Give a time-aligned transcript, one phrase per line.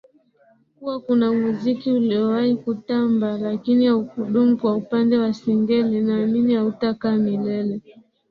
[0.79, 7.81] Kuwa kuna muziki uliowahi kutamba lakini haukudumu Kwa upande wa Singeli naamini hautakaa milele